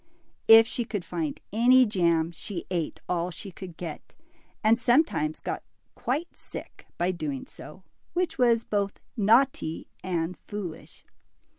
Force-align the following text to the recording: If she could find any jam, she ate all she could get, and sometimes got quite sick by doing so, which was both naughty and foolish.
If 0.47 0.65
she 0.65 0.83
could 0.83 1.05
find 1.05 1.39
any 1.53 1.85
jam, 1.85 2.31
she 2.31 2.65
ate 2.71 2.99
all 3.07 3.29
she 3.29 3.51
could 3.51 3.77
get, 3.77 4.15
and 4.63 4.79
sometimes 4.79 5.39
got 5.39 5.61
quite 5.93 6.35
sick 6.35 6.87
by 6.97 7.11
doing 7.11 7.45
so, 7.45 7.83
which 8.13 8.39
was 8.39 8.63
both 8.63 8.99
naughty 9.15 9.85
and 10.03 10.39
foolish. 10.47 11.05